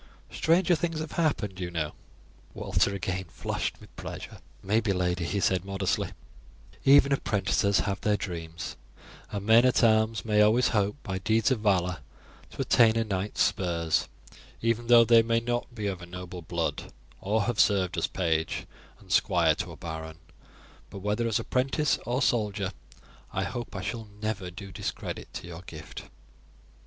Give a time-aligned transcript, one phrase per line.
[0.31, 1.93] Stranger things have happened, you know."
[2.55, 2.89] Walter
[3.29, 4.39] flushed again with pleasure.
[4.63, 6.09] "Maybe, lady," he said modestly,
[6.83, 8.77] "even apprentices have their dreams,
[9.31, 11.99] and men at arms may always hope, by deeds of valour,
[12.49, 14.07] to attain a knight's spurs
[14.59, 18.65] even though they may not be of noble blood or have served as page
[18.99, 20.17] and squire to a baron;
[20.89, 22.71] but whether as a 'prentice or soldier,
[23.31, 26.05] I hope I shall never do discredit to your gift."